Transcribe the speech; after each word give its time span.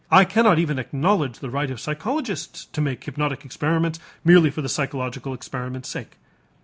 I 0.09 0.25
cannot 0.25 0.57
even 0.57 0.79
acknowledge 0.79 1.37
the 1.37 1.51
right 1.51 1.69
of 1.69 1.79
psychologists 1.79 2.65
to 2.65 2.81
make 2.81 3.03
hypnotic 3.03 3.45
experiments 3.45 3.99
merely 4.25 4.49
for 4.49 4.63
the 4.63 4.67
psychological 4.67 5.31
experiment's 5.31 5.89
sake. 5.89 6.13